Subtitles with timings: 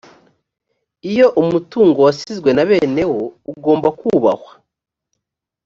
[1.11, 4.51] iyo umutungo wasizwe na bene wo ugomba kubahwa